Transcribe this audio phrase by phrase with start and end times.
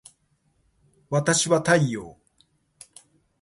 [1.11, 2.17] わたしは太陽